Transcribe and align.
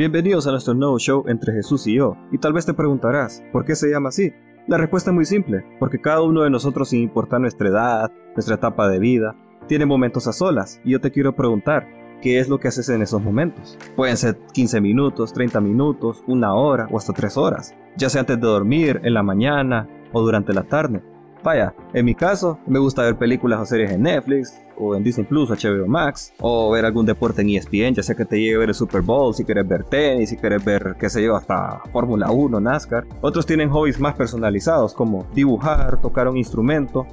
Bienvenidos 0.00 0.46
a 0.46 0.50
nuestro 0.52 0.72
nuevo 0.72 0.98
show 0.98 1.24
entre 1.28 1.52
Jesús 1.52 1.86
y 1.86 1.96
yo. 1.96 2.16
Y 2.32 2.38
tal 2.38 2.54
vez 2.54 2.64
te 2.64 2.72
preguntarás, 2.72 3.42
¿por 3.52 3.66
qué 3.66 3.76
se 3.76 3.90
llama 3.90 4.08
así? 4.08 4.32
La 4.66 4.78
respuesta 4.78 5.10
es 5.10 5.14
muy 5.14 5.26
simple, 5.26 5.62
porque 5.78 6.00
cada 6.00 6.22
uno 6.22 6.40
de 6.40 6.48
nosotros, 6.48 6.88
sin 6.88 7.02
importar 7.02 7.38
nuestra 7.38 7.68
edad, 7.68 8.10
nuestra 8.34 8.54
etapa 8.54 8.88
de 8.88 8.98
vida, 8.98 9.36
tiene 9.68 9.84
momentos 9.84 10.26
a 10.26 10.32
solas. 10.32 10.80
Y 10.86 10.92
yo 10.92 11.02
te 11.02 11.10
quiero 11.10 11.36
preguntar, 11.36 11.86
¿qué 12.22 12.38
es 12.38 12.48
lo 12.48 12.58
que 12.58 12.68
haces 12.68 12.88
en 12.88 13.02
esos 13.02 13.22
momentos? 13.22 13.76
Pueden 13.94 14.16
ser 14.16 14.38
15 14.54 14.80
minutos, 14.80 15.34
30 15.34 15.60
minutos, 15.60 16.24
una 16.26 16.54
hora 16.54 16.88
o 16.90 16.96
hasta 16.96 17.12
3 17.12 17.36
horas, 17.36 17.74
ya 17.98 18.08
sea 18.08 18.22
antes 18.22 18.40
de 18.40 18.46
dormir, 18.46 19.02
en 19.04 19.12
la 19.12 19.22
mañana 19.22 19.86
o 20.14 20.22
durante 20.22 20.54
la 20.54 20.62
tarde. 20.62 21.02
Vaya, 21.42 21.74
en 21.94 22.04
mi 22.04 22.14
caso, 22.14 22.58
me 22.66 22.78
gusta 22.78 23.02
ver 23.02 23.16
películas 23.16 23.60
o 23.60 23.64
series 23.64 23.92
en 23.92 24.02
Netflix, 24.02 24.60
o 24.76 24.94
en 24.94 25.02
Disney 25.02 25.26
Plus 25.26 25.50
o 25.50 25.54
HBO 25.54 25.86
Max, 25.86 26.32
o 26.40 26.70
ver 26.70 26.84
algún 26.84 27.06
deporte 27.06 27.42
en 27.42 27.50
ESPN, 27.50 27.94
ya 27.94 28.02
sea 28.02 28.14
que 28.14 28.24
te 28.24 28.38
llegue 28.38 28.56
a 28.56 28.58
ver 28.58 28.68
el 28.68 28.74
Super 28.74 29.00
Bowl, 29.00 29.34
si 29.34 29.44
quieres 29.44 29.66
ver 29.66 29.84
tenis, 29.84 30.30
si 30.30 30.36
quieres 30.36 30.64
ver, 30.64 30.96
qué 30.98 31.08
sé 31.08 31.22
yo, 31.22 31.36
hasta 31.36 31.80
Fórmula 31.92 32.30
1, 32.30 32.60
NASCAR. 32.60 33.06
Otros 33.22 33.46
tienen 33.46 33.70
hobbies 33.70 33.98
más 34.00 34.14
personalizados, 34.14 34.92
como 34.92 35.26
dibujar, 35.34 36.00
tocar 36.00 36.28
un 36.28 36.36
instrumento, 36.36 37.06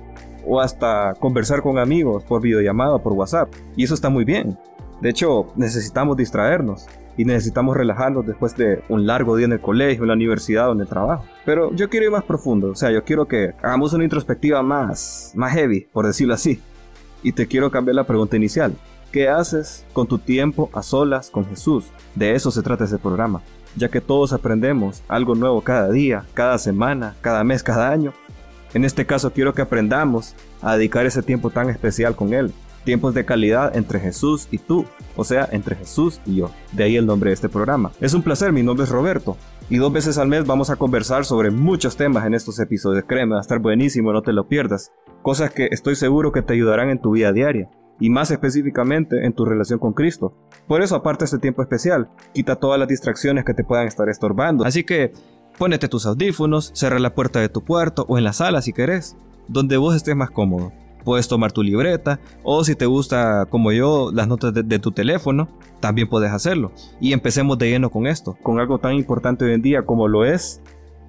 o 0.46 0.59
hasta 0.59 1.13
conversar 1.20 1.62
con 1.62 1.77
amigos 1.77 2.23
por 2.23 2.41
videollamada 2.41 2.98
por 2.99 3.13
WhatsApp. 3.13 3.54
Y 3.76 3.84
eso 3.84 3.94
está 3.94 4.09
muy 4.09 4.23
bien. 4.23 4.57
De 5.01 5.09
hecho, 5.09 5.47
necesitamos 5.55 6.17
distraernos 6.17 6.87
y 7.17 7.25
necesitamos 7.25 7.75
relajarnos 7.75 8.25
después 8.25 8.55
de 8.55 8.83
un 8.89 9.05
largo 9.05 9.35
día 9.35 9.45
en 9.45 9.53
el 9.53 9.59
colegio, 9.59 10.03
en 10.03 10.07
la 10.07 10.13
universidad 10.13 10.70
o 10.70 10.73
en 10.73 10.81
el 10.81 10.87
trabajo. 10.87 11.25
Pero 11.45 11.73
yo 11.73 11.89
quiero 11.89 12.05
ir 12.05 12.11
más 12.11 12.23
profundo, 12.23 12.70
o 12.70 12.75
sea, 12.75 12.91
yo 12.91 13.03
quiero 13.03 13.27
que 13.27 13.53
hagamos 13.61 13.93
una 13.93 14.03
introspectiva 14.03 14.61
más, 14.61 15.31
más 15.35 15.53
heavy, 15.53 15.87
por 15.91 16.05
decirlo 16.05 16.33
así. 16.33 16.61
Y 17.23 17.31
te 17.31 17.47
quiero 17.47 17.71
cambiar 17.71 17.95
la 17.95 18.05
pregunta 18.05 18.37
inicial. 18.37 18.73
¿Qué 19.11 19.29
haces 19.29 19.85
con 19.93 20.05
tu 20.05 20.20
tiempo 20.20 20.70
a 20.73 20.84
solas 20.84 21.29
con 21.29 21.45
Jesús? 21.45 21.87
De 22.13 22.35
eso 22.35 22.51
se 22.51 22.61
trata 22.61 22.84
ese 22.84 22.99
programa, 22.99 23.41
ya 23.76 23.89
que 23.89 24.01
todos 24.01 24.34
aprendemos 24.34 25.01
algo 25.07 25.34
nuevo 25.34 25.61
cada 25.61 25.89
día, 25.89 26.26
cada 26.34 26.57
semana, 26.57 27.15
cada 27.21 27.43
mes, 27.43 27.63
cada 27.63 27.89
año. 27.89 28.13
En 28.73 28.84
este 28.84 29.05
caso 29.05 29.32
quiero 29.32 29.54
que 29.54 29.61
aprendamos 29.61 30.35
a 30.61 30.76
dedicar 30.76 31.05
ese 31.05 31.23
tiempo 31.23 31.49
tan 31.49 31.70
especial 31.70 32.15
con 32.15 32.34
Él, 32.34 32.54
tiempos 32.88 33.13
de 33.13 33.26
calidad 33.26 33.76
entre 33.76 33.99
Jesús 33.99 34.48
y 34.49 34.60
tú, 34.60 34.85
o 35.18 35.26
sea, 35.26 35.49
entre 35.52 35.76
Jesús 35.76 36.21
y 36.26 36.38
yo. 36.38 36.52
De 36.71 36.85
ahí 36.85 36.96
el 36.96 37.05
nombre 37.05 37.32
de 37.32 37.34
este 37.34 37.49
programa. 37.49 37.91
Es 37.99 38.13
un 38.13 38.21
placer, 38.21 38.54
mi 38.54 38.63
nombre 38.63 38.85
es 38.85 38.90
Roberto. 38.90 39.35
Y 39.70 39.76
dos 39.76 39.91
veces 39.91 40.18
al 40.18 40.29
mes 40.29 40.46
vamos 40.46 40.70
a 40.70 40.77
conversar 40.77 41.26
sobre 41.26 41.52
muchos 41.52 41.98
temas 41.98 42.26
en 42.26 42.34
estos 42.34 42.62
episodios. 42.62 43.04
Créeme, 43.05 43.34
va 43.34 43.40
a 43.40 43.41
estar 43.41 43.60
buenísimo, 43.60 44.13
no 44.13 44.21
te 44.21 44.32
lo 44.32 44.48
pierdas. 44.48 44.94
Cosas 45.21 45.52
que 45.52 45.68
estoy 45.70 45.98
seguro 45.98 46.32
que 46.32 46.41
te 46.41 46.54
ayudarán 46.54 46.90
en 46.90 47.02
tu 47.02 47.12
vida 47.12 47.34
diaria. 47.34 47.70
Y 47.99 48.10
más 48.10 48.32
específicamente 48.32 49.26
en 49.26 49.34
tu 49.34 49.44
relación 49.44 49.79
con 49.79 49.91
Cristo. 49.91 50.34
Por 50.66 50.82
eso, 50.82 50.96
aparte 50.96 51.26
este 51.26 51.40
tiempo 51.40 51.62
especial, 51.62 52.10
quita 52.34 52.55
todas 52.55 52.79
las 52.79 52.88
distracciones 52.88 53.44
que 53.44 53.54
te 53.54 53.66
puedan 53.66 53.88
estar 53.88 54.07
estorbando. 54.07 54.63
Así 54.63 54.85
que, 54.85 55.12
pónete 55.57 55.90
tus 55.90 56.05
audífonos, 56.05 56.72
cierra 56.74 56.99
la 56.99 57.13
puerta 57.13 57.41
de 57.41 57.49
tu 57.49 57.66
cuarto 57.66 58.05
o 58.07 58.18
en 58.18 58.24
la 58.24 58.32
sala 58.32 58.62
si 58.62 58.72
querés, 58.72 59.18
donde 59.49 59.76
vos 59.76 59.94
estés 59.94 60.16
más 60.16 60.32
cómodo 60.32 60.72
puedes 61.08 61.30
tomar 61.30 61.54
tu 61.54 61.63
libreta 61.63 62.20
o 62.44 62.66
si 62.66 62.76
te 62.76 62.86
gusta 62.86 63.46
como 63.46 63.72
yo 63.72 64.12
las 64.13 64.28
notas 64.28 64.53
de, 64.53 64.80
tu 64.80 64.91
teléfono, 64.91 65.47
también 65.80 66.09
puedes 66.09 66.34
hacerlo. 66.34 66.74
Y 67.00 67.13
empecemos 67.13 67.58
de 67.58 67.69
lleno 67.69 67.90
con 67.90 68.08
esto, 68.08 68.38
con 68.44 68.59
algo 68.59 68.78
tan 68.78 68.91
importante 68.91 69.46
hoy 69.46 69.53
en 69.53 69.62
día 69.62 69.84
como 69.84 70.09
lo 70.09 70.25
es, 70.25 70.62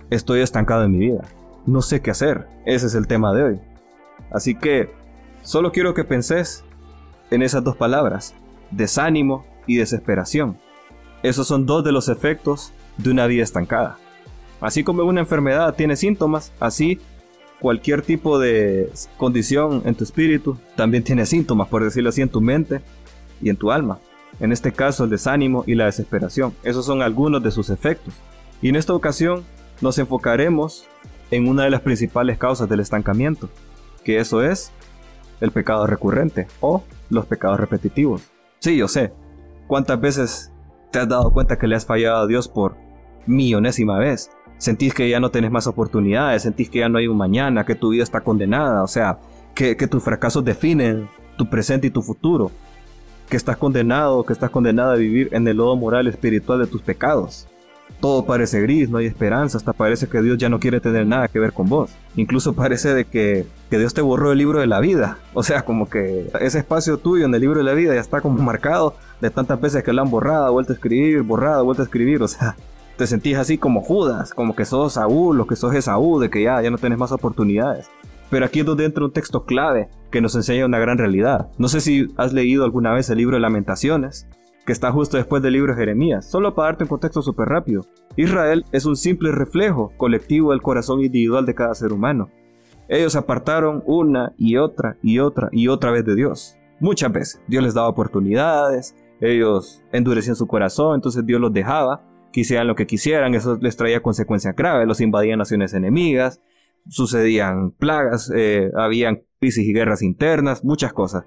estoy 0.09 0.39
estancado 0.41 0.85
en 0.85 0.93
mi 0.93 0.99
vida. 0.99 1.25
No 1.67 1.83
sé 1.83 2.01
qué 2.01 2.13
hacer. 2.13 2.47
Ese 2.65 2.87
es 2.87 2.95
el 2.95 3.09
tema 3.09 3.35
de 3.35 3.43
hoy. 3.43 3.61
Así 4.31 4.55
que 4.55 4.93
solo 5.43 5.73
quiero 5.73 5.95
que 5.95 6.05
penses 6.05 6.63
en 7.33 7.43
esas 7.43 7.65
dos 7.65 7.75
palabras, 7.75 8.37
desánimo 8.71 9.47
y 9.67 9.79
desesperación. 9.79 10.61
Esos 11.25 11.49
son 11.49 11.67
dos 11.67 11.83
de 11.83 11.91
los 11.91 12.09
efectos 12.09 12.73
de 12.99 13.11
una 13.11 13.27
vida 13.27 13.43
estancada. 13.43 13.97
Así 14.61 14.85
como 14.85 15.03
una 15.03 15.23
enfermedad 15.23 15.75
tiene 15.75 15.97
síntomas, 15.97 16.53
así 16.61 17.01
cualquier 17.61 18.03
tipo 18.03 18.39
de 18.39 18.91
condición 19.17 19.83
en 19.85 19.95
tu 19.95 20.05
espíritu 20.05 20.59
también 20.77 21.03
tiene 21.03 21.27
síntomas, 21.27 21.69
por 21.69 21.85
decirlo 21.85 22.11
así, 22.11 22.23
en 22.23 22.29
tu 22.29 22.41
mente 22.41 22.81
y 23.41 23.51
en 23.51 23.57
tu 23.57 23.71
alma. 23.71 23.99
En 24.41 24.53
este 24.53 24.73
caso, 24.73 25.05
el 25.05 25.11
desánimo 25.11 25.65
y 25.67 25.75
la 25.75 25.87
desesperación. 25.87 26.55
Esos 26.63 26.87
son 26.87 27.03
algunos 27.03 27.43
de 27.43 27.51
sus 27.51 27.71
efectos. 27.71 28.15
Y 28.63 28.69
en 28.69 28.77
esta 28.77 28.95
ocasión 28.95 29.45
nos 29.81 29.99
enfocaremos 29.99 30.87
en 31.31 31.49
una 31.49 31.65
de 31.65 31.71
las 31.71 31.81
principales 31.81 32.39
causas 32.39 32.69
del 32.69 32.81
estancamiento, 32.81 33.49
que 34.05 34.19
eso 34.19 34.43
es 34.43 34.73
el 35.41 35.51
pecado 35.51 35.87
recurrente 35.87 36.47
o 36.61 36.83
los 37.11 37.27
pecados 37.27 37.61
repetitivos. 37.61 38.23
Sí, 38.61 38.77
yo 38.77 38.89
sé. 38.89 39.13
¿Cuántas 39.67 40.01
veces 40.01 40.53
te 40.91 40.99
has 40.99 41.09
dado 41.09 41.31
cuenta 41.31 41.59
que 41.59 41.67
le 41.67 41.77
has 41.77 41.87
fallado 41.87 42.23
a 42.23 42.27
Dios 42.27 42.49
por 42.49 42.77
millonésima 43.27 43.99
vez? 43.99 44.31
Sentís 44.59 44.93
que 44.93 45.09
ya 45.09 45.21
no 45.21 45.31
tenés 45.31 45.51
más 45.51 45.67
oportunidades, 45.67 46.43
sentís 46.43 46.69
que 46.69 46.81
ya 46.81 46.89
no 46.89 46.99
hay 46.99 47.07
un 47.07 47.17
mañana, 47.17 47.65
que 47.65 47.75
tu 47.75 47.91
vida 47.91 48.03
está 48.03 48.21
condenada, 48.21 48.83
o 48.83 48.89
sea, 48.89 49.19
que, 49.55 49.75
tus 49.89 50.03
fracasos 50.03 50.45
definen 50.45 51.09
tu 51.37 51.49
presente 51.49 51.87
y 51.87 51.91
tu 51.91 52.03
futuro, 52.03 52.51
que 53.29 53.37
estás 53.37 53.57
condenado, 53.57 54.25
que 54.25 54.33
estás 54.33 54.51
condenado 54.51 54.93
a 54.93 54.97
vivir 54.97 55.29
en 55.33 55.47
el 55.49 55.57
lodo 55.57 55.77
moral 55.77 56.07
espiritual 56.07 56.61
de 56.61 56.67
tus 56.67 56.83
pecados. 56.83 57.49
Todo 58.01 58.25
parece 58.25 58.61
gris, 58.61 58.89
no 58.89 58.99
hay 58.99 59.07
esperanza, 59.07 59.59
hasta 59.59 59.73
parece 59.73 60.07
que 60.07 60.23
Dios 60.23 60.39
ya 60.39 60.49
no 60.49 60.61
quiere 60.61 60.79
tener 60.79 61.07
nada 61.07 61.27
que 61.27 61.41
ver 61.41 61.53
con 61.53 61.69
vos. 61.69 61.91
Incluso 62.15 62.53
parece 62.53 62.95
de 62.95 63.05
que, 63.05 63.47
que 63.71 63.79
Dios 63.79 63.95
te 63.95 64.03
borró 64.03 64.31
el 64.31 64.39
libro 64.39 64.61
de 64.61 64.69
la 64.69 64.79
vida. 64.79 65.19
O 65.35 65.43
sea, 65.43 65.65
como 65.65 65.89
que 65.89 66.31
ese 66.41 66.59
espacio 66.59 66.99
tuyo 66.99 67.25
en 67.25 67.35
el 67.35 67.41
libro 67.41 67.59
de 67.59 67.65
la 67.65 67.73
vida 67.73 67.95
ya 67.95 68.01
está 68.01 68.21
como 68.21 68.41
marcado 68.43 68.95
de 69.21 69.31
tantas 69.31 69.61
veces 69.61 69.83
que 69.83 69.93
lo 69.93 70.03
han 70.03 70.11
borrado, 70.11 70.53
vuelto 70.53 70.73
a 70.73 70.77
escribir, 70.77 71.23
borrado, 71.23 71.65
vuelto 71.65 71.83
a 71.83 71.87
escribir. 71.87 72.23
O 72.23 72.29
sea, 72.29 72.55
te 72.99 73.07
sentís 73.07 73.37
así 73.37 73.59
como 73.59 73.81
Judas, 73.81 74.35
como 74.35 74.57
que 74.57 74.65
sos 74.65 74.95
Saúl 74.95 75.41
o 75.41 75.47
que 75.47 75.55
sos 75.55 75.73
Esaú, 75.73 76.19
de 76.19 76.31
que 76.31 76.43
ya, 76.43 76.61
ya 76.61 76.71
no 76.71 76.79
tenés 76.79 76.99
más 76.99 77.13
oportunidades. 77.13 77.89
Pero 78.29 78.45
aquí 78.45 78.61
es 78.61 78.67
donde 78.67 78.85
entra 78.85 79.05
un 79.05 79.13
texto 79.13 79.45
clave 79.45 79.89
que 80.11 80.21
nos 80.21 80.35
enseña 80.35 80.67
una 80.67 80.81
gran 80.81 80.99
realidad. 80.99 81.49
No 81.59 81.69
sé 81.69 81.81
si 81.81 82.09
has 82.17 82.33
leído 82.33 82.65
alguna 82.65 82.93
vez 82.93 83.09
el 83.09 83.19
libro 83.19 83.37
de 83.37 83.41
Lamentaciones, 83.41 84.27
que 84.67 84.73
está 84.73 84.91
justo 84.91 85.17
después 85.17 85.43
del 85.43 85.53
libro 85.53 85.73
de 85.73 85.79
Jeremías. 85.79 86.29
Solo 86.29 86.57
para 86.57 86.71
darte 86.71 86.85
un 86.85 86.89
contexto 86.89 87.23
súper 87.23 87.49
rápido. 87.49 87.87
Israel 88.17 88.65
es 88.73 88.85
un 88.85 88.97
simple 88.97 89.31
reflejo 89.31 89.93
colectivo 89.97 90.51
del 90.51 90.61
corazón 90.61 91.01
individual 91.01 91.47
de 91.47 91.55
cada 91.55 91.75
ser 91.75 91.93
humano. 91.93 92.29
Ellos 92.89 93.15
apartaron 93.15 93.85
una 93.87 94.33
y 94.37 94.57
otra 94.57 94.97
y 95.03 95.21
otra 95.21 95.49
y 95.53 95.69
otra 95.69 95.93
vez 95.93 96.05
de 96.05 96.17
Dios. 96.17 96.57
Muchas 96.81 97.13
veces. 97.13 97.41
Dios 97.47 97.63
les 97.63 97.75
daba 97.75 97.89
oportunidades, 97.89 98.97
ellos 99.21 99.85
endurecían 99.93 100.37
su 100.37 100.49
corazón, 100.49 100.97
entonces 100.97 101.25
Dios 101.25 101.41
los 101.41 101.53
dejaba 101.53 102.08
quisieran 102.33 102.67
lo 102.67 102.75
que 102.75 102.87
quisieran, 102.87 103.35
eso 103.35 103.59
les 103.61 103.77
traía 103.77 104.01
consecuencias 104.01 104.55
graves, 104.55 104.87
los 104.87 105.01
invadían 105.01 105.39
naciones 105.39 105.75
enemigas, 105.75 106.41
sucedían 106.89 107.73
plagas, 107.73 108.31
eh, 108.35 108.71
habían 108.77 109.23
crisis 109.41 109.67
y 109.67 109.73
guerras 109.73 110.03
internas, 110.03 110.65
muchas 110.65 110.93
cosas. 110.93 111.25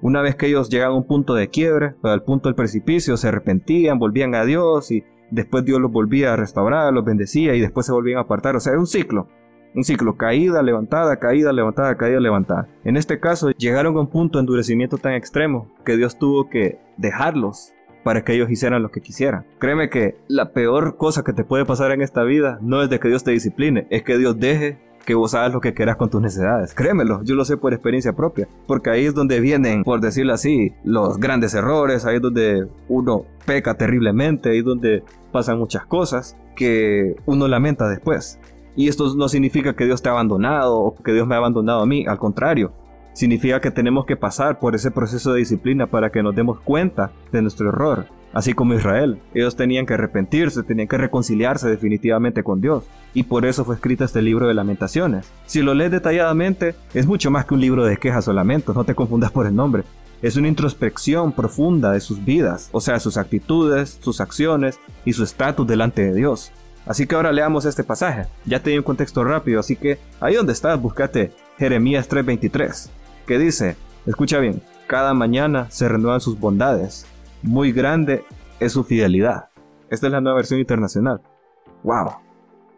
Una 0.00 0.20
vez 0.20 0.34
que 0.34 0.46
ellos 0.46 0.68
llegaban 0.68 0.94
a 0.96 0.98
un 0.98 1.06
punto 1.06 1.34
de 1.34 1.48
quiebre, 1.48 1.94
al 2.02 2.24
punto 2.24 2.48
del 2.48 2.56
precipicio, 2.56 3.16
se 3.16 3.28
arrepentían, 3.28 4.00
volvían 4.00 4.34
a 4.34 4.44
Dios 4.44 4.90
y 4.90 5.04
después 5.30 5.64
Dios 5.64 5.80
los 5.80 5.92
volvía 5.92 6.32
a 6.32 6.36
restaurar, 6.36 6.92
los 6.92 7.04
bendecía 7.04 7.54
y 7.54 7.60
después 7.60 7.86
se 7.86 7.92
volvían 7.92 8.18
a 8.18 8.22
apartar. 8.22 8.56
O 8.56 8.60
sea, 8.60 8.72
era 8.72 8.80
un 8.80 8.88
ciclo. 8.88 9.28
Un 9.74 9.84
ciclo, 9.84 10.16
caída, 10.16 10.60
levantada, 10.60 11.16
caída, 11.18 11.52
levantada, 11.52 11.96
caída, 11.96 12.20
levantada. 12.20 12.68
En 12.84 12.96
este 12.96 13.20
caso, 13.20 13.52
llegaron 13.52 13.96
a 13.96 14.00
un 14.00 14.08
punto 14.08 14.38
de 14.38 14.40
endurecimiento 14.40 14.98
tan 14.98 15.14
extremo 15.14 15.72
que 15.84 15.96
Dios 15.96 16.18
tuvo 16.18 16.50
que 16.50 16.78
dejarlos 16.98 17.72
para 18.02 18.24
que 18.24 18.34
ellos 18.34 18.50
hicieran 18.50 18.82
lo 18.82 18.90
que 18.90 19.00
quisieran. 19.00 19.44
Créeme 19.58 19.90
que 19.90 20.16
la 20.28 20.52
peor 20.52 20.96
cosa 20.96 21.22
que 21.22 21.32
te 21.32 21.44
puede 21.44 21.64
pasar 21.64 21.92
en 21.92 22.02
esta 22.02 22.22
vida 22.22 22.58
no 22.60 22.82
es 22.82 22.90
de 22.90 23.00
que 23.00 23.08
Dios 23.08 23.24
te 23.24 23.30
discipline, 23.30 23.86
es 23.90 24.02
que 24.02 24.18
Dios 24.18 24.38
deje 24.38 24.78
que 25.04 25.14
vos 25.14 25.34
hagas 25.34 25.52
lo 25.52 25.60
que 25.60 25.74
quieras 25.74 25.96
con 25.96 26.10
tus 26.10 26.20
necesidades. 26.20 26.74
Créemelo, 26.74 27.22
yo 27.24 27.34
lo 27.34 27.44
sé 27.44 27.56
por 27.56 27.72
experiencia 27.72 28.12
propia, 28.12 28.48
porque 28.66 28.90
ahí 28.90 29.04
es 29.04 29.14
donde 29.14 29.40
vienen, 29.40 29.82
por 29.84 30.00
decirlo 30.00 30.32
así, 30.32 30.72
los 30.84 31.18
grandes 31.18 31.54
errores, 31.54 32.04
ahí 32.04 32.16
es 32.16 32.22
donde 32.22 32.68
uno 32.88 33.24
peca 33.44 33.74
terriblemente, 33.74 34.50
ahí 34.50 34.58
es 34.58 34.64
donde 34.64 35.02
pasan 35.32 35.58
muchas 35.58 35.86
cosas 35.86 36.36
que 36.54 37.16
uno 37.26 37.48
lamenta 37.48 37.88
después. 37.88 38.38
Y 38.74 38.88
esto 38.88 39.14
no 39.14 39.28
significa 39.28 39.74
que 39.74 39.84
Dios 39.84 40.02
te 40.02 40.08
ha 40.08 40.12
abandonado 40.12 40.78
o 40.78 40.94
que 40.96 41.12
Dios 41.12 41.26
me 41.26 41.34
ha 41.34 41.38
abandonado 41.38 41.82
a 41.82 41.86
mí, 41.86 42.06
al 42.06 42.18
contrario, 42.18 42.72
significa 43.12 43.60
que 43.60 43.70
tenemos 43.70 44.06
que 44.06 44.16
pasar 44.16 44.58
por 44.58 44.74
ese 44.74 44.90
proceso 44.90 45.32
de 45.32 45.40
disciplina 45.40 45.86
para 45.86 46.10
que 46.10 46.22
nos 46.22 46.34
demos 46.34 46.60
cuenta 46.60 47.12
de 47.30 47.42
nuestro 47.42 47.68
error. 47.68 48.06
Así 48.32 48.54
como 48.54 48.74
Israel, 48.74 49.20
ellos 49.34 49.56
tenían 49.56 49.84
que 49.84 49.94
arrepentirse, 49.94 50.62
tenían 50.62 50.88
que 50.88 50.96
reconciliarse 50.96 51.68
definitivamente 51.68 52.42
con 52.42 52.62
Dios. 52.62 52.84
Y 53.12 53.24
por 53.24 53.44
eso 53.44 53.64
fue 53.64 53.74
escrito 53.74 54.04
este 54.04 54.22
libro 54.22 54.48
de 54.48 54.54
lamentaciones. 54.54 55.30
Si 55.44 55.60
lo 55.60 55.74
lees 55.74 55.90
detalladamente, 55.90 56.74
es 56.94 57.06
mucho 57.06 57.30
más 57.30 57.44
que 57.44 57.54
un 57.54 57.60
libro 57.60 57.84
de 57.84 57.98
quejas 57.98 58.28
o 58.28 58.32
lamentos, 58.32 58.74
no 58.74 58.84
te 58.84 58.94
confundas 58.94 59.30
por 59.30 59.46
el 59.46 59.54
nombre. 59.54 59.84
Es 60.22 60.36
una 60.36 60.48
introspección 60.48 61.32
profunda 61.32 61.92
de 61.92 62.00
sus 62.00 62.24
vidas, 62.24 62.70
o 62.72 62.80
sea, 62.80 63.00
sus 63.00 63.18
actitudes, 63.18 63.98
sus 64.00 64.20
acciones 64.20 64.78
y 65.04 65.12
su 65.12 65.24
estatus 65.24 65.66
delante 65.66 66.02
de 66.02 66.14
Dios. 66.14 66.52
Así 66.86 67.06
que 67.06 67.14
ahora 67.14 67.32
leamos 67.32 67.66
este 67.66 67.84
pasaje. 67.84 68.26
Ya 68.46 68.62
te 68.62 68.70
di 68.70 68.78
un 68.78 68.82
contexto 68.82 69.24
rápido, 69.24 69.60
así 69.60 69.76
que 69.76 69.98
ahí 70.20 70.36
donde 70.36 70.52
estás, 70.52 70.80
búscate 70.80 71.32
Jeremías 71.58 72.08
3:23 72.08 73.01
que 73.26 73.38
dice, 73.38 73.76
escucha 74.06 74.38
bien, 74.38 74.62
cada 74.86 75.14
mañana 75.14 75.70
se 75.70 75.88
renuevan 75.88 76.20
sus 76.20 76.38
bondades, 76.38 77.06
muy 77.42 77.72
grande 77.72 78.24
es 78.60 78.72
su 78.72 78.84
fidelidad. 78.84 79.48
Esta 79.90 80.06
es 80.06 80.12
la 80.12 80.20
nueva 80.20 80.36
versión 80.36 80.60
internacional. 80.60 81.20
¡Wow! 81.82 82.12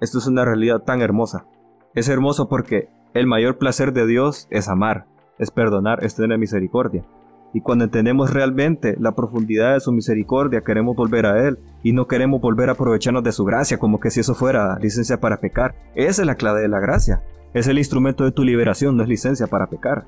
Esto 0.01 0.19
es 0.19 0.27
una 0.27 0.45
realidad 0.45 0.81
tan 0.81 1.03
hermosa. 1.03 1.47
Es 1.95 2.09
hermoso 2.09 2.49
porque 2.49 2.89
el 3.15 3.27
mayor 3.27 3.59
placer 3.59 3.93
de 3.93 4.07
Dios 4.07 4.49
es 4.51 4.69
amar, 4.69 5.07
es 5.39 5.51
perdonar, 5.51 6.03
es 6.05 6.17
tener 6.17 6.39
misericordia. 6.39 7.05
Y 7.53 7.61
cuando 7.61 7.85
entendemos 7.85 8.33
realmente 8.33 8.97
la 8.99 9.13
profundidad 9.13 9.75
de 9.75 9.81
su 9.81 9.93
misericordia, 9.93 10.63
queremos 10.63 10.97
volver 10.97 11.25
a 11.27 11.47
Él 11.47 11.61
y 11.85 11.93
no 11.93 12.09
queremos 12.09 12.41
volver 12.41 12.69
a 12.69 12.73
aprovecharnos 12.73 13.23
de 13.23 13.31
su 13.31 13.45
gracia 13.45 13.79
como 13.79 14.01
que 14.01 14.11
si 14.11 14.21
eso 14.21 14.35
fuera 14.35 14.77
licencia 14.81 15.21
para 15.21 15.39
pecar. 15.39 15.77
Esa 15.95 16.23
es 16.23 16.27
la 16.27 16.35
clave 16.35 16.63
de 16.63 16.69
la 16.69 16.81
gracia. 16.81 17.23
Es 17.53 17.69
el 17.69 17.79
instrumento 17.79 18.25
de 18.25 18.33
tu 18.33 18.43
liberación, 18.43 18.97
no 18.97 19.05
es 19.05 19.09
licencia 19.09 19.47
para 19.47 19.69
pecar. 19.69 20.05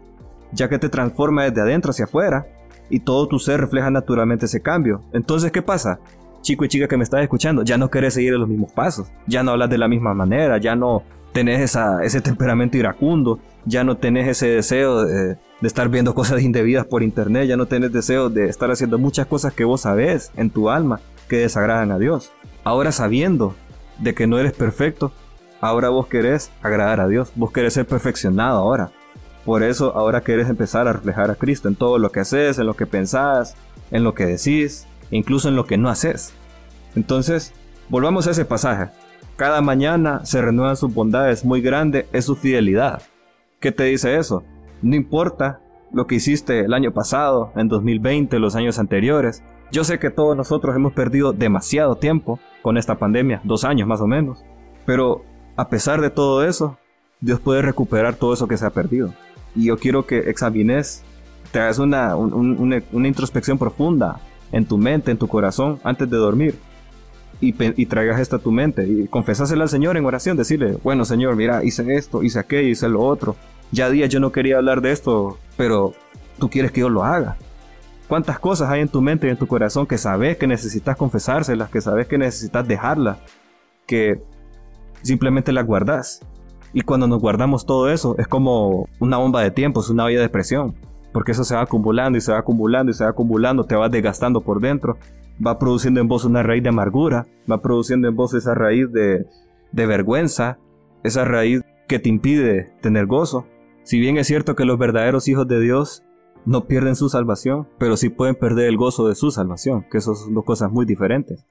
Ya 0.53 0.69
que 0.69 0.79
te 0.79 0.89
transforma 0.89 1.45
desde 1.45 1.61
adentro 1.61 1.91
hacia 1.91 2.05
afuera 2.05 2.47
y 2.89 3.01
todo 3.01 3.29
tu 3.29 3.39
ser 3.39 3.61
refleja 3.61 3.91
naturalmente 3.91 4.47
ese 4.47 4.63
cambio. 4.63 5.03
Entonces, 5.13 5.53
¿qué 5.53 5.63
pasa? 5.63 5.99
Chico 6.43 6.65
y 6.65 6.69
chica 6.69 6.87
que 6.87 6.97
me 6.97 7.05
estás 7.05 7.23
escuchando, 7.23 7.63
ya 7.63 7.77
no 7.77 7.91
querés 7.91 8.15
seguir 8.15 8.35
los 8.35 8.49
mismos 8.49 8.71
pasos, 8.71 9.09
ya 9.27 9.43
no 9.43 9.51
hablas 9.51 9.69
de 9.69 9.79
la 9.79 9.89
misma 9.89 10.15
manera, 10.15 10.59
ya 10.59 10.77
no 10.77 11.03
tenés 11.33 11.77
ese 12.03 12.21
temperamento 12.21 12.79
iracundo, 12.79 13.41
ya 13.67 13.85
no 13.85 13.97
tenés 13.97 14.29
ese 14.29 14.49
deseo 14.49 15.05
de, 15.05 15.37
estar 15.61 15.89
viendo 15.89 16.15
cosas 16.15 16.41
indebidas 16.43 16.87
por 16.87 17.03
internet, 17.03 17.47
ya 17.47 17.57
no 17.57 17.67
tenés 17.67 17.93
deseo 17.93 18.31
de 18.31 18.49
estar 18.49 18.71
haciendo 18.71 18.99
muchas 18.99 19.27
cosas 19.27 19.53
que 19.53 19.65
vos 19.65 19.83
sabés 19.83 20.31
en 20.37 20.51
tu 20.51 20.71
alma 20.71 21.01
que 21.29 21.39
desagradan 21.39 21.91
a 21.91 21.99
Dios. 21.99 22.31
Ahora 22.65 22.93
sabiendo 22.93 23.55
de 23.99 24.15
que 24.15 24.27
no 24.27 24.39
eres 24.39 24.53
perfecto, 24.53 25.13
ahora 25.61 25.89
vos 25.89 26.07
querés 26.07 26.51
agradar 26.63 27.01
a 27.01 27.09
Dios, 27.09 27.33
vos 27.35 27.53
querés 27.53 27.75
ser 27.75 27.87
perfeccionado 27.87 28.59
ahora. 28.59 28.93
Por 29.47 29.63
eso 29.63 29.97
ahora 29.97 30.23
querés 30.23 30.51
empezar 30.51 30.89
a 30.89 30.93
reflejar 30.93 31.31
a 31.31 31.37
Cristo 31.37 31.69
en 31.69 31.77
todo 31.77 31.99
lo 31.99 32.11
que 32.11 32.19
haces, 32.19 32.59
en 32.59 32.67
lo 32.67 32.75
que 32.75 32.85
pensás, 32.85 33.55
en 33.93 34.03
lo 34.03 34.13
que 34.13 34.27
decís, 34.27 34.89
incluso 35.13 35.49
en 35.49 35.55
lo 35.55 35.67
que 35.67 35.79
no 35.79 35.89
haces. 35.89 36.35
Entonces, 36.97 37.55
volvamos 37.89 38.27
a 38.27 38.33
ese 38.33 38.45
pasaje. 38.45 38.91
Cada 39.37 39.61
mañana 39.61 40.25
se 40.25 40.43
renuevan 40.43 40.77
sus 40.77 40.93
bondades, 40.93 41.45
muy 41.45 41.61
grande 41.61 42.09
es 42.13 42.25
su 42.25 42.35
fidelidad. 42.35 43.03
¿Qué 43.61 43.71
te 43.71 43.85
dice 43.85 44.17
eso? 44.17 44.43
No 44.83 44.97
importa 44.97 45.61
lo 45.93 46.09
que 46.09 46.17
hiciste 46.17 46.65
el 46.65 46.75
año 46.75 46.91
pasado, 46.91 47.53
en 47.55 47.69
2020, 47.69 48.41
los 48.41 48.57
años 48.57 48.81
anteriores. 48.81 49.45
Yo 49.71 49.85
sé 49.85 50.01
que 50.01 50.11
todos 50.11 50.37
nosotros 50.37 50.75
hemos 50.75 50.93
perdido 50.93 51.33
demasiado 51.33 51.95
tiempo 51.95 52.41
con 52.63 52.77
esta 52.79 52.97
pandemia, 52.97 53.43
dos 53.45 53.65
años 53.65 53.87
más 53.87 54.01
o 54.01 54.09
menos. 54.09 54.43
Pero 54.87 55.23
a 55.55 55.69
pesar 55.69 56.01
de 56.01 56.11
todo 56.11 56.45
eso, 56.45 56.79
Dios 57.21 57.39
puede 57.39 57.63
recuperar 57.63 58.17
todo 58.17 58.35
eso 58.35 58.49
que 58.49 58.57
se 58.57 58.67
ha 58.67 58.71
perdido. 58.71 59.15
Y 59.57 59.65
yo 59.65 59.79
quiero 59.79 60.07
que 60.07 60.19
examines, 60.19 61.03
te 61.51 61.59
hagas 61.59 61.79
una, 61.79 62.15
una 62.15 63.09
introspección 63.09 63.59
profunda 63.59 64.21
en 64.53 64.67
tu 64.67 64.79
mente, 64.79 65.11
en 65.11 65.19
tu 65.19 65.27
corazón, 65.27 65.81
antes 65.83 66.09
de 66.09 66.17
dormir 66.17 66.55
y, 67.41 67.87
traigas 67.87 68.21
esto 68.21 68.37
a 68.37 68.39
tu 68.39 68.51
mente 68.51 68.87
y 68.87 69.07
confesásela 69.09 69.65
al 69.65 69.69
Señor 69.69 69.97
en 69.97 70.07
oración, 70.07 70.37
decirle, 70.37 70.79
bueno 70.83 71.05
Señor, 71.05 71.37
mira, 71.37 71.65
hice 71.65 71.95
esto, 71.95 72.23
hice 72.23 72.39
aquello, 72.39 72.69
hice 72.69 72.89
lo 72.89 73.03
otro. 73.03 73.37
Ya 73.73 73.91
días 73.91 74.09
yo 74.09 74.21
no 74.21 74.33
quería 74.33 74.57
hablar 74.57 74.81
de 74.81 74.93
esto, 74.93 75.39
pero 75.57 75.93
tú 76.39 76.49
quieres 76.49 76.73
que 76.73 76.81
yo 76.81 76.89
lo 76.89 77.05
haga. 77.05 77.37
¿Cuántas 78.09 78.39
cosas 78.39 78.71
hay 78.71 78.81
en 78.81 78.89
tu 78.89 79.03
mente 79.03 79.27
y 79.27 79.31
en 79.31 79.37
tu 79.37 79.47
corazón 79.47 79.87
que 79.87 79.99
sabes 79.99 80.37
que 80.37 80.47
necesitas 80.47 80.97
confesárselas, 80.97 81.69
que 81.71 81.81
sabes 81.81 82.07
que 82.07 82.17
necesitas 82.17 82.67
dejarlas, 82.67 83.19
que 83.87 84.23
simplemente 85.03 85.53
las 85.53 85.67
guardas? 85.67 86.21
Y 86.73 86.83
cuando 86.83 87.07
nos 87.07 87.21
guardamos 87.21 87.67
todo 87.67 87.91
eso, 87.91 88.17
es 88.19 88.29
como 88.29 88.89
una 89.01 89.19
bomba 89.19 89.43
de 89.43 89.51
tiempo, 89.51 89.81
es 89.81 89.91
una 89.91 90.05
olla 90.05 90.21
de 90.21 90.29
presión. 90.29 90.75
Porque 91.13 91.33
eso 91.33 91.45
se 91.45 91.55
va 91.55 91.63
acumulando 91.63 92.19
y 92.19 92.21
se 92.21 92.33
va 92.33 92.39
acumulando 92.39 92.91
y 92.91 92.95
se 92.95 93.05
va 93.05 93.11
acumulando, 93.11 93.65
te 93.65 93.77
va 93.77 93.89
desgastando 93.89 94.41
por 94.41 94.61
dentro 94.61 94.99
va 95.45 95.59
produciendo 95.59 96.01
en 96.01 96.09
vos 96.09 96.25
una 96.25 96.43
raíz 96.43 96.63
de 96.63 96.69
amargura, 96.69 97.27
va 97.51 97.61
produciendo 97.61 98.09
en 98.09 98.17
vos 98.17 98.35
esa 98.35 98.55
raíz 98.55 98.91
de, 98.93 99.27
de 99.73 99.87
vergüenza, 99.87 100.59
esa 101.03 101.25
raíz 101.25 101.63
que 101.89 101.99
te 101.99 102.09
impide 102.09 102.73
tener 102.81 103.07
gozo. 103.07 103.47
Si 103.83 103.99
bien 103.99 104.17
es 104.17 104.27
cierto 104.27 104.57
que 104.57 104.65
los 104.65 104.79
verdaderos 104.79 105.29
hijos 105.29 105.47
de 105.47 105.61
Dios 105.61 106.03
no 106.45 106.67
pierden 106.67 106.97
su 106.97 107.09
salvación, 107.09 107.69
pero 107.79 107.97
sí 107.97 108.09
pueden 108.09 108.35
perder 108.35 108.69
el 108.69 108.77
gozo 108.77 109.09
de 109.09 109.15
su 109.15 109.31
salvación, 109.31 109.85
que 109.91 109.99
eso 109.99 110.15
son 110.15 110.35
dos 110.35 110.45
cosas 110.45 110.71
muy 110.71 110.87
diferentes. 110.87 111.45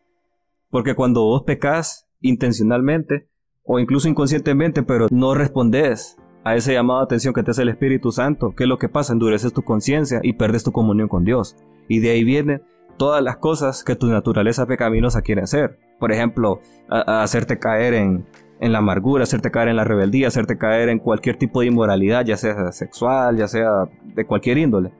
Porque 0.69 0.95
cuando 0.95 1.23
vos 1.23 1.43
pecas 1.43 2.07
intencionalmente 2.21 3.27
o 3.65 3.79
incluso 3.79 4.07
inconscientemente, 4.07 4.83
pero 4.83 5.07
no 5.11 5.33
respondes 5.33 6.17
a 6.43 6.55
ese 6.55 6.73
llamado 6.73 6.99
de 6.99 7.05
atención 7.05 7.33
que 7.33 7.41
te 7.41 7.51
hace 7.51 7.63
el 7.63 7.69
Espíritu 7.69 8.11
Santo, 8.11 8.53
¿qué 8.55 8.63
es 8.63 8.69
lo 8.69 8.77
que 8.77 8.87
pasa? 8.87 9.13
Endureces 9.13 9.51
tu 9.51 9.63
conciencia 9.63 10.19
y 10.21 10.33
perdes 10.33 10.63
tu 10.63 10.71
comunión 10.71 11.07
con 11.07 11.25
Dios. 11.25 11.55
Y 11.87 11.99
de 11.99 12.11
ahí 12.11 12.23
viene 12.23 12.61
todas 12.97 13.23
las 13.23 13.37
cosas 13.37 13.83
que 13.83 13.95
tu 13.95 14.07
naturaleza 14.07 14.67
pecaminosa 14.67 15.23
quiere 15.23 15.41
hacer. 15.41 15.79
Por 15.99 16.11
ejemplo, 16.11 16.59
hacerte 16.87 17.57
caer 17.57 17.95
en, 17.95 18.27
en 18.59 18.71
la 18.71 18.77
amargura, 18.77 19.23
hacerte 19.23 19.49
caer 19.49 19.69
en 19.69 19.75
la 19.75 19.83
rebeldía, 19.83 20.27
hacerte 20.27 20.57
caer 20.57 20.89
en 20.89 20.99
cualquier 20.99 21.37
tipo 21.37 21.61
de 21.61 21.67
inmoralidad, 21.67 22.23
ya 22.25 22.37
sea 22.37 22.71
sexual, 22.71 23.37
ya 23.37 23.47
sea 23.47 23.89
de 24.03 24.25
cualquier 24.25 24.59
índole. 24.59 24.91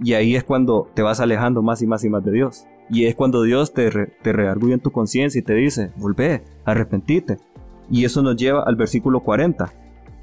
Y 0.00 0.14
ahí 0.14 0.34
es 0.34 0.42
cuando 0.42 0.90
te 0.94 1.02
vas 1.02 1.20
alejando 1.20 1.62
más 1.62 1.80
y 1.80 1.86
más 1.86 2.04
y 2.04 2.08
más 2.08 2.24
de 2.24 2.32
Dios. 2.32 2.66
Y 2.90 3.06
es 3.06 3.14
cuando 3.14 3.42
Dios 3.42 3.72
te, 3.72 3.90
te 3.90 4.32
reargulla 4.32 4.74
en 4.74 4.80
tu 4.80 4.90
conciencia 4.90 5.38
y 5.38 5.42
te 5.42 5.54
dice, 5.54 5.92
volvé, 5.96 6.42
arrepentite. 6.64 7.36
Y 7.90 8.04
eso 8.04 8.22
nos 8.22 8.36
lleva 8.36 8.62
al 8.62 8.76
versículo 8.76 9.20
40 9.20 9.72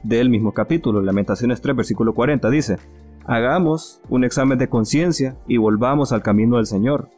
del 0.03 0.29
mismo 0.29 0.53
capítulo, 0.53 1.01
Lamentaciones 1.01 1.61
3, 1.61 1.75
versículo 1.75 2.13
40, 2.13 2.49
dice, 2.49 2.77
hagamos 3.25 4.01
un 4.09 4.23
examen 4.23 4.57
de 4.57 4.69
conciencia 4.69 5.35
y 5.47 5.57
volvamos 5.57 6.11
al 6.11 6.21
camino 6.21 6.57
del 6.57 6.67
Señor. 6.67 7.09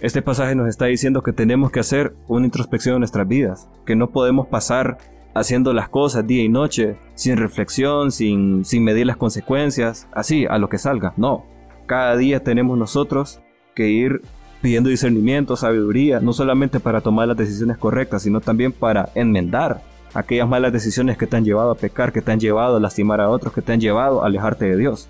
Este 0.00 0.22
pasaje 0.22 0.54
nos 0.54 0.68
está 0.68 0.86
diciendo 0.86 1.22
que 1.22 1.32
tenemos 1.32 1.70
que 1.70 1.80
hacer 1.80 2.14
una 2.28 2.46
introspección 2.46 2.94
de 2.94 3.00
nuestras 3.00 3.26
vidas, 3.26 3.68
que 3.86 3.96
no 3.96 4.10
podemos 4.10 4.46
pasar 4.48 4.98
haciendo 5.34 5.72
las 5.72 5.88
cosas 5.88 6.26
día 6.26 6.42
y 6.42 6.48
noche 6.48 6.96
sin 7.14 7.36
reflexión, 7.36 8.10
sin, 8.10 8.64
sin 8.64 8.84
medir 8.84 9.06
las 9.06 9.16
consecuencias, 9.16 10.08
así, 10.12 10.46
a 10.46 10.58
lo 10.58 10.68
que 10.68 10.78
salga. 10.78 11.14
No, 11.16 11.44
cada 11.86 12.16
día 12.16 12.42
tenemos 12.42 12.76
nosotros 12.78 13.40
que 13.74 13.88
ir 13.88 14.22
pidiendo 14.60 14.90
discernimiento, 14.90 15.56
sabiduría, 15.56 16.20
no 16.20 16.32
solamente 16.32 16.80
para 16.80 17.00
tomar 17.00 17.28
las 17.28 17.36
decisiones 17.36 17.78
correctas, 17.78 18.22
sino 18.22 18.40
también 18.40 18.72
para 18.72 19.10
enmendar 19.14 19.82
aquellas 20.14 20.48
malas 20.48 20.72
decisiones 20.72 21.16
que 21.16 21.26
te 21.26 21.36
han 21.36 21.44
llevado 21.44 21.70
a 21.70 21.76
pecar, 21.76 22.12
que 22.12 22.22
te 22.22 22.32
han 22.32 22.40
llevado 22.40 22.76
a 22.76 22.80
lastimar 22.80 23.20
a 23.20 23.30
otros, 23.30 23.52
que 23.52 23.62
te 23.62 23.72
han 23.72 23.80
llevado 23.80 24.22
a 24.22 24.26
alejarte 24.26 24.66
de 24.66 24.76
Dios. 24.76 25.08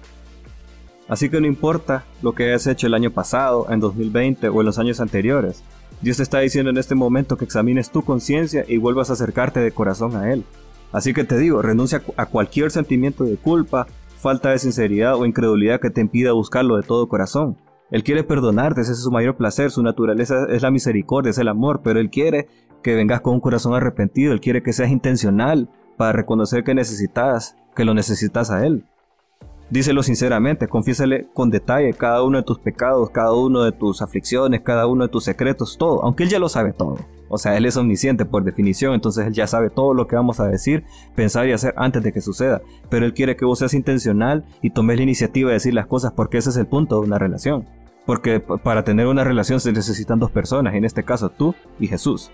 Así 1.08 1.28
que 1.28 1.40
no 1.40 1.46
importa 1.46 2.04
lo 2.22 2.34
que 2.34 2.44
hayas 2.44 2.66
hecho 2.66 2.86
el 2.86 2.94
año 2.94 3.10
pasado, 3.10 3.66
en 3.70 3.80
2020 3.80 4.48
o 4.48 4.60
en 4.60 4.66
los 4.66 4.78
años 4.78 5.00
anteriores. 5.00 5.64
Dios 6.02 6.18
te 6.18 6.22
está 6.22 6.38
diciendo 6.38 6.70
en 6.70 6.78
este 6.78 6.94
momento 6.94 7.36
que 7.36 7.44
examines 7.44 7.90
tu 7.90 8.02
conciencia 8.02 8.64
y 8.68 8.78
vuelvas 8.78 9.10
a 9.10 9.14
acercarte 9.14 9.60
de 9.60 9.72
corazón 9.72 10.14
a 10.16 10.32
Él. 10.32 10.44
Así 10.92 11.12
que 11.12 11.24
te 11.24 11.36
digo, 11.36 11.62
renuncia 11.62 12.02
a 12.16 12.26
cualquier 12.26 12.70
sentimiento 12.70 13.24
de 13.24 13.36
culpa, 13.36 13.86
falta 14.18 14.50
de 14.50 14.58
sinceridad 14.58 15.16
o 15.16 15.26
incredulidad 15.26 15.80
que 15.80 15.90
te 15.90 16.00
impida 16.00 16.32
buscarlo 16.32 16.76
de 16.76 16.84
todo 16.84 17.08
corazón. 17.08 17.56
Él 17.90 18.04
quiere 18.04 18.24
perdonarte, 18.24 18.80
ese 18.82 18.92
es 18.92 19.02
su 19.02 19.10
mayor 19.10 19.36
placer, 19.36 19.70
su 19.70 19.82
naturaleza 19.82 20.46
es 20.48 20.62
la 20.62 20.70
misericordia, 20.70 21.30
es 21.30 21.38
el 21.38 21.48
amor, 21.48 21.80
pero 21.82 21.98
Él 22.00 22.10
quiere 22.10 22.48
que 22.82 22.94
vengas 22.94 23.20
con 23.20 23.34
un 23.34 23.40
corazón 23.40 23.74
arrepentido, 23.74 24.32
Él 24.32 24.40
quiere 24.40 24.62
que 24.62 24.72
seas 24.72 24.90
intencional 24.90 25.68
para 25.96 26.12
reconocer 26.12 26.64
que 26.64 26.74
necesitas, 26.74 27.56
que 27.74 27.84
lo 27.84 27.94
necesitas 27.94 28.50
a 28.50 28.64
Él. 28.64 28.84
Díselo 29.70 30.02
sinceramente, 30.02 30.66
confiésale 30.66 31.28
con 31.32 31.48
detalle 31.48 31.92
cada 31.92 32.24
uno 32.24 32.38
de 32.38 32.42
tus 32.42 32.58
pecados, 32.58 33.10
cada 33.10 33.32
uno 33.32 33.62
de 33.62 33.70
tus 33.70 34.02
aflicciones, 34.02 34.62
cada 34.62 34.88
uno 34.88 35.04
de 35.04 35.10
tus 35.10 35.22
secretos, 35.22 35.78
todo, 35.78 36.02
aunque 36.02 36.24
él 36.24 36.28
ya 36.28 36.40
lo 36.40 36.48
sabe 36.48 36.72
todo. 36.72 36.98
O 37.28 37.38
sea, 37.38 37.56
él 37.56 37.64
es 37.64 37.76
omnisciente 37.76 38.24
por 38.24 38.42
definición, 38.42 38.94
entonces 38.94 39.24
él 39.28 39.32
ya 39.32 39.46
sabe 39.46 39.70
todo 39.70 39.94
lo 39.94 40.08
que 40.08 40.16
vamos 40.16 40.40
a 40.40 40.48
decir, 40.48 40.82
pensar 41.14 41.46
y 41.46 41.52
hacer 41.52 41.72
antes 41.76 42.02
de 42.02 42.12
que 42.12 42.20
suceda. 42.20 42.62
Pero 42.88 43.06
él 43.06 43.14
quiere 43.14 43.36
que 43.36 43.44
vos 43.44 43.60
seas 43.60 43.72
intencional 43.72 44.44
y 44.60 44.70
tomes 44.70 44.96
la 44.96 45.04
iniciativa 45.04 45.50
de 45.50 45.54
decir 45.54 45.72
las 45.72 45.86
cosas 45.86 46.14
porque 46.16 46.38
ese 46.38 46.50
es 46.50 46.56
el 46.56 46.66
punto 46.66 47.00
de 47.00 47.06
una 47.06 47.20
relación. 47.20 47.68
Porque 48.06 48.40
para 48.40 48.82
tener 48.82 49.06
una 49.06 49.24
relación 49.24 49.60
se 49.60 49.72
necesitan 49.72 50.18
dos 50.18 50.30
personas, 50.30 50.74
en 50.74 50.84
este 50.84 51.04
caso 51.04 51.28
tú 51.28 51.54
y 51.78 51.86
Jesús. 51.86 52.30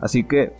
Así 0.00 0.24
que 0.24 0.52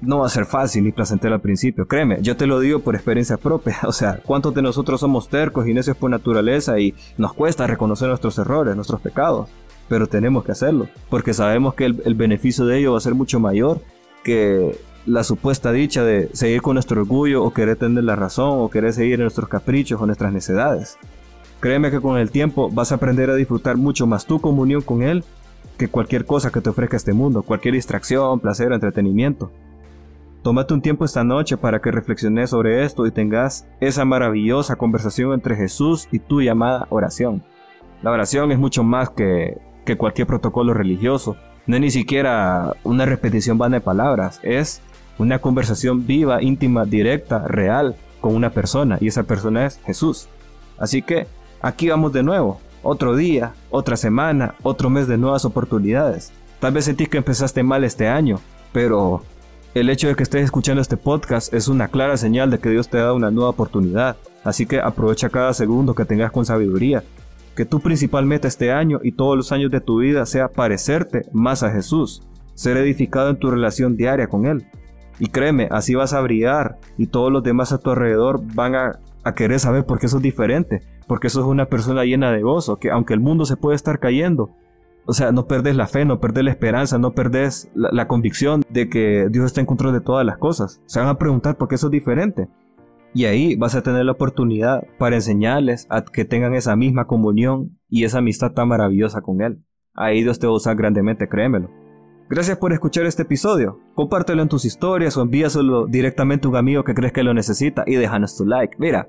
no 0.00 0.20
va 0.20 0.26
a 0.26 0.30
ser 0.30 0.46
fácil 0.46 0.84
ni 0.84 0.92
placentero 0.92 1.34
al 1.34 1.40
principio. 1.40 1.86
Créeme, 1.86 2.18
yo 2.22 2.36
te 2.36 2.46
lo 2.46 2.60
digo 2.60 2.80
por 2.80 2.94
experiencia 2.94 3.36
propia. 3.36 3.78
O 3.88 3.92
sea, 3.92 4.20
¿cuántos 4.24 4.54
de 4.54 4.62
nosotros 4.62 5.00
somos 5.00 5.28
tercos 5.28 5.66
y 5.66 5.74
necios 5.74 5.96
por 5.96 6.10
naturaleza 6.10 6.78
y 6.78 6.94
nos 7.16 7.32
cuesta 7.32 7.66
reconocer 7.66 8.08
nuestros 8.08 8.38
errores, 8.38 8.76
nuestros 8.76 9.00
pecados? 9.00 9.48
Pero 9.88 10.06
tenemos 10.06 10.44
que 10.44 10.52
hacerlo, 10.52 10.88
porque 11.08 11.32
sabemos 11.32 11.74
que 11.74 11.86
el, 11.86 12.14
beneficio 12.14 12.66
de 12.66 12.78
ello 12.78 12.92
va 12.92 12.98
a 12.98 13.00
ser 13.00 13.14
mucho 13.14 13.40
mayor 13.40 13.80
que 14.22 14.78
la 15.06 15.24
supuesta 15.24 15.72
dicha 15.72 16.04
de 16.04 16.28
seguir 16.34 16.60
con 16.60 16.74
nuestro 16.74 17.00
orgullo 17.00 17.42
o 17.42 17.54
querer 17.54 17.76
tener 17.76 18.04
la 18.04 18.14
razón 18.14 18.60
o 18.60 18.68
querer 18.68 18.92
seguir 18.92 19.14
en 19.14 19.22
nuestros 19.22 19.48
caprichos 19.48 19.98
o 20.00 20.04
nuestras 20.04 20.30
necedades. 20.32 20.98
Créeme 21.60 21.90
que 21.90 22.00
con 22.00 22.18
el 22.18 22.30
tiempo 22.30 22.70
vas 22.70 22.92
a 22.92 22.96
aprender 22.96 23.30
a 23.30 23.34
disfrutar 23.34 23.76
mucho 23.76 24.06
más 24.06 24.26
tu 24.26 24.40
comunión 24.40 24.80
con 24.82 25.02
Él 25.02 25.24
que 25.76 25.88
cualquier 25.88 26.24
cosa 26.24 26.50
que 26.50 26.60
te 26.60 26.70
ofrezca 26.70 26.96
este 26.96 27.12
mundo, 27.12 27.42
cualquier 27.42 27.74
distracción, 27.74 28.40
placer 28.40 28.70
o 28.70 28.74
entretenimiento. 28.74 29.50
Tómate 30.42 30.74
un 30.74 30.82
tiempo 30.82 31.04
esta 31.04 31.24
noche 31.24 31.56
para 31.56 31.80
que 31.80 31.90
reflexiones 31.90 32.50
sobre 32.50 32.84
esto 32.84 33.06
y 33.06 33.10
tengas 33.10 33.66
esa 33.80 34.04
maravillosa 34.04 34.76
conversación 34.76 35.32
entre 35.32 35.56
Jesús 35.56 36.08
y 36.12 36.20
tu 36.20 36.42
llamada 36.42 36.86
oración. 36.90 37.42
La 38.02 38.10
oración 38.12 38.52
es 38.52 38.58
mucho 38.58 38.84
más 38.84 39.10
que, 39.10 39.58
que 39.84 39.96
cualquier 39.96 40.26
protocolo 40.26 40.74
religioso. 40.74 41.36
No 41.66 41.76
es 41.76 41.82
ni 41.82 41.90
siquiera 41.90 42.76
una 42.84 43.04
repetición 43.04 43.58
vana 43.58 43.76
de 43.76 43.80
palabras, 43.80 44.40
es 44.42 44.80
una 45.18 45.40
conversación 45.40 46.06
viva, 46.06 46.42
íntima, 46.42 46.84
directa, 46.84 47.46
real 47.46 47.96
con 48.20 48.34
una 48.34 48.50
persona 48.50 48.98
y 49.00 49.08
esa 49.08 49.24
persona 49.24 49.66
es 49.66 49.80
Jesús. 49.84 50.28
Así 50.78 51.02
que 51.02 51.26
aquí 51.60 51.88
vamos 51.88 52.12
de 52.12 52.22
nuevo, 52.22 52.60
otro 52.82 53.16
día, 53.16 53.54
otra 53.70 53.96
semana, 53.96 54.54
otro 54.62 54.90
mes 54.90 55.08
de 55.08 55.18
nuevas 55.18 55.44
oportunidades. 55.44 56.32
Tal 56.60 56.72
vez 56.72 56.86
sentís 56.86 57.08
que 57.08 57.18
empezaste 57.18 57.62
mal 57.62 57.84
este 57.84 58.08
año, 58.08 58.40
pero 58.72 59.22
el 59.74 59.90
hecho 59.90 60.08
de 60.08 60.16
que 60.16 60.22
estés 60.22 60.44
escuchando 60.44 60.80
este 60.80 60.96
podcast 60.96 61.52
es 61.52 61.68
una 61.68 61.88
clara 61.88 62.16
señal 62.16 62.50
de 62.50 62.58
que 62.58 62.70
Dios 62.70 62.88
te 62.88 62.98
ha 62.98 63.02
dado 63.02 63.16
una 63.16 63.30
nueva 63.30 63.50
oportunidad. 63.50 64.16
Así 64.42 64.66
que 64.66 64.80
aprovecha 64.80 65.28
cada 65.28 65.52
segundo 65.52 65.94
que 65.94 66.04
tengas 66.04 66.32
con 66.32 66.44
sabiduría. 66.44 67.04
Que 67.54 67.64
tu 67.64 67.80
principal 67.80 68.24
meta 68.24 68.48
este 68.48 68.72
año 68.72 69.00
y 69.02 69.12
todos 69.12 69.36
los 69.36 69.52
años 69.52 69.70
de 69.70 69.80
tu 69.80 69.98
vida 69.98 70.26
sea 70.26 70.48
parecerte 70.48 71.26
más 71.32 71.62
a 71.62 71.70
Jesús, 71.70 72.22
ser 72.54 72.76
edificado 72.76 73.30
en 73.30 73.38
tu 73.38 73.50
relación 73.50 73.96
diaria 73.96 74.26
con 74.26 74.46
Él. 74.46 74.66
Y 75.18 75.28
créeme, 75.28 75.68
así 75.70 75.94
vas 75.94 76.12
a 76.12 76.20
brillar 76.20 76.78
y 76.96 77.08
todos 77.08 77.30
los 77.30 77.42
demás 77.42 77.72
a 77.72 77.78
tu 77.78 77.90
alrededor 77.90 78.40
van 78.54 78.74
a, 78.74 79.00
querer 79.36 79.60
saber 79.60 79.84
por 79.84 79.98
qué 79.98 80.08
sos 80.08 80.22
diferente, 80.22 80.80
porque 81.08 81.30
sos 81.30 81.46
una 81.46 81.66
persona 81.66 82.04
llena 82.04 82.30
de 82.30 82.42
gozo, 82.42 82.76
que 82.76 82.90
aunque 82.90 83.14
el 83.14 83.20
mundo 83.20 83.46
se 83.46 83.56
puede 83.56 83.74
estar 83.74 83.98
cayendo, 83.98 84.50
o 85.06 85.14
sea, 85.14 85.32
no 85.32 85.46
perdés 85.46 85.74
la 85.74 85.86
fe, 85.86 86.04
no 86.04 86.20
perdés 86.20 86.44
la 86.44 86.50
esperanza, 86.50 86.98
no 86.98 87.12
perdés 87.12 87.70
la, 87.74 88.06
convicción 88.06 88.62
de 88.68 88.90
que 88.90 89.28
Dios 89.30 89.46
está 89.46 89.60
en 89.60 89.66
control 89.66 89.94
de 89.94 90.02
todas 90.02 90.24
las 90.24 90.36
cosas. 90.36 90.82
Se 90.84 91.00
van 91.00 91.08
a 91.08 91.16
preguntar 91.16 91.56
por 91.56 91.66
qué 91.66 91.78
sos 91.78 91.90
diferente. 91.90 92.48
Y 93.14 93.24
ahí 93.24 93.56
vas 93.56 93.74
a 93.74 93.82
tener 93.82 94.04
la 94.04 94.12
oportunidad 94.12 94.86
para 94.98 95.16
enseñarles 95.16 95.86
a 95.88 96.04
que 96.04 96.26
tengan 96.26 96.54
esa 96.54 96.76
misma 96.76 97.06
comunión 97.06 97.78
y 97.88 98.04
esa 98.04 98.18
amistad 98.18 98.52
tan 98.52 98.68
maravillosa 98.68 99.22
con 99.22 99.40
Él. 99.40 99.64
Ahí 99.94 100.22
Dios 100.22 100.38
te 100.38 100.46
va 100.46 100.52
a 100.52 100.56
usar 100.56 100.76
grandemente, 100.76 101.26
créemelo. 101.26 101.70
Gracias 102.28 102.58
por 102.58 102.74
escuchar 102.74 103.06
este 103.06 103.22
episodio. 103.22 103.80
Compártelo 103.94 104.42
en 104.42 104.50
tus 104.50 104.66
historias 104.66 105.16
o 105.16 105.22
envíaselo 105.22 105.86
directamente 105.86 106.46
a 106.46 106.50
un 106.50 106.56
amigo 106.56 106.84
que 106.84 106.92
crees 106.92 107.14
que 107.14 107.22
lo 107.22 107.32
necesita 107.32 107.82
y 107.86 107.94
déjanos 107.94 108.36
tu 108.36 108.44
like. 108.44 108.76
Mira, 108.78 109.08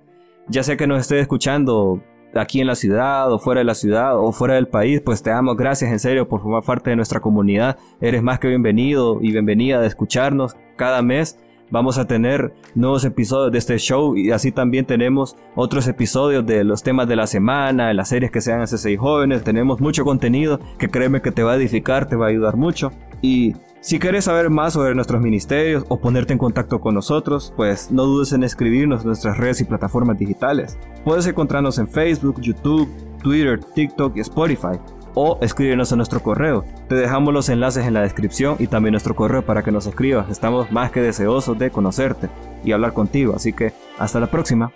ya 0.50 0.64
sea 0.64 0.78
que 0.78 0.88
nos 0.88 1.02
estés 1.02 1.22
escuchando 1.22 2.02
aquí 2.36 2.62
en 2.62 2.68
la 2.68 2.76
ciudad 2.76 3.32
o 3.32 3.40
fuera 3.40 3.60
de 3.60 3.66
la 3.66 3.76
ciudad 3.76 4.18
o 4.18 4.32
fuera 4.32 4.56
del 4.56 4.68
país, 4.68 5.02
pues 5.04 5.24
te 5.24 5.30
damos 5.30 5.58
gracias 5.58 5.92
en 5.92 6.00
serio 6.00 6.28
por 6.28 6.42
formar 6.42 6.64
parte 6.64 6.90
de 6.90 6.96
nuestra 6.96 7.20
comunidad. 7.20 7.78
Eres 8.02 8.22
más 8.22 8.40
que 8.40 8.48
bienvenido 8.48 9.20
y 9.22 9.32
bienvenida 9.32 9.82
de 9.82 9.88
escucharnos 9.88 10.56
cada 10.76 11.02
mes 11.02 11.38
vamos 11.72 11.98
a 11.98 12.08
tener 12.08 12.54
nuevos 12.76 13.06
episodios 13.06 13.52
de 13.52 13.58
este 13.58 13.78
show 13.78 14.16
y 14.16 14.32
así 14.32 14.52
también 14.52 14.86
tenemos 14.86 15.36
otros 15.56 15.88
episodios 15.88 16.46
de 16.46 16.64
los 16.64 16.84
temas 16.84 17.08
de 17.08 17.16
la 17.16 17.28
semana, 17.28 17.90
de 17.90 17.94
las 17.94 18.10
series 18.10 18.32
que 18.32 18.42
sean 18.42 18.62
hace 18.62 18.78
seis 18.78 19.00
jóvenes. 19.00 19.44
Tenemos 19.44 19.80
mucho 19.80 20.04
contenido 20.04 20.60
que 20.78 20.90
créeme 20.90 21.22
que 21.22 21.32
te 21.32 21.44
va 21.44 21.54
a 21.54 21.56
edificar, 21.56 22.08
te 22.08 22.16
va 22.16 22.28
a 22.28 22.30
ayudar 22.30 22.56
mucho. 22.56 22.92
Y 23.22 23.54
si 23.82 23.98
quieres 23.98 24.26
saber 24.26 24.50
más 24.50 24.74
sobre 24.74 24.94
nuestros 24.94 25.22
ministerios 25.22 25.86
o 25.88 26.00
ponerte 26.00 26.34
en 26.34 26.40
contacto 26.40 26.82
con 26.82 26.96
nosotros, 26.96 27.54
pues 27.56 27.92
no 27.92 28.04
dudes 28.04 28.34
en 28.34 28.44
escribirnos 28.44 29.02
en 29.02 29.08
nuestras 29.08 29.38
redes 29.38 29.62
y 29.62 29.66
plataformas 29.66 30.18
digitales. 30.18 30.78
Puedes 31.06 31.26
encontrarnos 31.28 31.80
en 31.80 31.88
Facebook, 31.88 32.42
YouTube, 32.42 32.90
Twitter, 33.24 33.60
TikTok 33.60 34.18
y 34.18 34.20
Spotify 34.20 34.80
o 35.14 35.38
escríbenos 35.42 35.94
a 35.94 35.96
nuestro 35.96 36.22
correo. 36.22 36.66
Te 36.90 36.96
dejamos 36.96 37.34
los 37.34 37.48
enlaces 37.48 37.86
en 37.86 37.94
la 37.94 38.02
descripción 38.02 38.58
y 38.60 38.68
también 38.68 38.92
nuestro 38.92 39.16
correo 39.16 39.46
para 39.46 39.64
que 39.64 39.72
nos 39.72 39.88
escribas. 39.88 40.30
Estamos 40.30 40.72
más 40.72 40.92
que 40.92 41.02
deseosos 41.02 41.58
de 41.58 41.72
conocerte 41.72 42.30
y 42.66 42.74
hablar 42.74 42.94
contigo, 42.94 43.34
así 43.36 43.54
que 43.54 43.72
hasta 43.98 44.20
la 44.20 44.28
próxima. 44.28 44.74